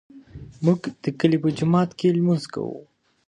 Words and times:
موږ 0.63 0.79
د 1.03 1.05
کلي 1.19 1.37
په 1.43 1.49
جومات 1.57 1.89
کې 1.97 2.07
لمونځ 2.17 2.43
کوو 2.53 2.79